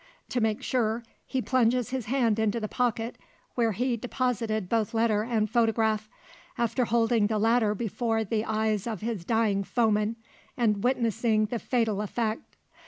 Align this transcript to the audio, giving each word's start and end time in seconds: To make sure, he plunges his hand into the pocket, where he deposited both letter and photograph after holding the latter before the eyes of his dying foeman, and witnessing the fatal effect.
To 0.29 0.41
make 0.41 0.63
sure, 0.63 1.03
he 1.27 1.43
plunges 1.43 1.91
his 1.91 2.07
hand 2.07 2.39
into 2.39 2.59
the 2.59 2.67
pocket, 2.67 3.19
where 3.53 3.73
he 3.73 3.95
deposited 3.95 4.67
both 4.67 4.95
letter 4.95 5.21
and 5.21 5.47
photograph 5.47 6.09
after 6.57 6.85
holding 6.85 7.27
the 7.27 7.37
latter 7.37 7.75
before 7.75 8.23
the 8.23 8.43
eyes 8.43 8.87
of 8.87 9.01
his 9.01 9.23
dying 9.23 9.63
foeman, 9.63 10.15
and 10.57 10.83
witnessing 10.83 11.45
the 11.45 11.59
fatal 11.59 12.01
effect. 12.01 12.55